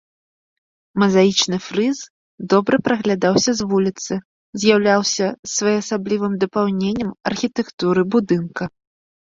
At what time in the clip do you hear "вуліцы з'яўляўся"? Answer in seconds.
3.75-5.25